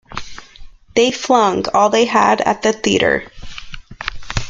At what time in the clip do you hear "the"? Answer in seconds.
2.63-2.73